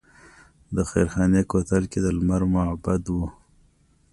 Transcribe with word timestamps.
د 0.75 0.77
خیرخانې 0.89 1.41
کوتل 1.51 1.83
کې 1.91 1.99
د 2.05 2.07
لمر 2.17 2.41
معبد 2.53 3.03
و 3.15 3.17